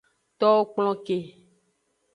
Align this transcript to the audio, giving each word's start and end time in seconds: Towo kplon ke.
Towo 0.39 0.61
kplon 0.71 0.95
ke. 1.05 1.17